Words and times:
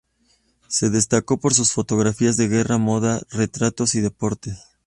Se 0.67 0.89
destacó 0.89 1.39
por 1.39 1.53
sus 1.53 1.73
fotografías 1.73 2.35
de 2.35 2.47
guerra, 2.47 2.79
moda, 2.79 3.21
retratos 3.29 3.93
y 3.93 4.01
deportes. 4.01 4.57